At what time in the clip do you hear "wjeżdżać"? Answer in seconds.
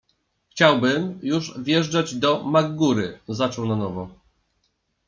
1.59-2.15